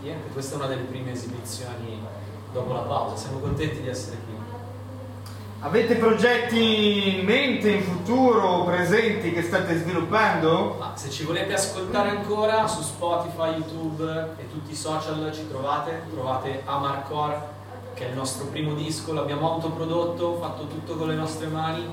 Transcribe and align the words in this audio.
niente, 0.00 0.28
questa 0.32 0.54
è 0.54 0.56
una 0.58 0.66
delle 0.66 0.82
prime 0.82 1.12
esibizioni 1.12 2.00
dopo 2.52 2.72
la 2.72 2.80
pausa, 2.80 3.16
siamo 3.16 3.38
contenti 3.38 3.80
di 3.80 3.88
essere 3.88 4.16
qui. 4.24 4.36
Avete 5.60 5.96
progetti 5.96 7.18
in 7.18 7.24
mente, 7.24 7.70
in 7.70 7.82
futuro, 7.82 8.62
presenti 8.64 9.32
che 9.32 9.42
state 9.42 9.76
sviluppando? 9.78 10.76
Ma 10.78 10.96
se 10.96 11.10
ci 11.10 11.24
volete 11.24 11.52
ascoltare 11.52 12.10
ancora 12.10 12.66
su 12.68 12.80
Spotify, 12.80 13.56
YouTube 13.56 14.34
e 14.36 14.48
tutti 14.48 14.70
i 14.70 14.76
social 14.76 15.30
ci 15.34 15.48
trovate, 15.48 16.02
trovate 16.12 16.62
Amarcore 16.64 17.56
che 17.94 18.06
è 18.06 18.10
il 18.10 18.14
nostro 18.14 18.46
primo 18.46 18.74
disco, 18.74 19.12
l'abbiamo 19.12 19.54
autoprodotto, 19.54 20.38
fatto 20.40 20.68
tutto 20.68 20.94
con 20.94 21.08
le 21.08 21.16
nostre 21.16 21.48
mani, 21.48 21.84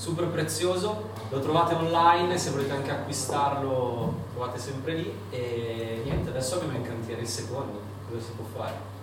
super 0.00 0.28
prezioso, 0.28 1.10
lo 1.28 1.40
trovate 1.40 1.74
online, 1.74 2.38
se 2.38 2.50
volete 2.52 2.72
anche 2.72 2.90
acquistarlo 2.90 4.14
trovate 4.32 4.58
sempre 4.58 4.94
lì 4.94 5.14
e 5.28 6.00
niente, 6.02 6.30
Adesso 6.30 6.54
abbiamo 6.54 6.74
in 6.78 6.84
cantiere 6.84 7.20
il 7.20 7.28
secondo, 7.28 7.78
cosa 8.08 8.24
si 8.24 8.30
può 8.32 8.46
fare? 8.56 8.99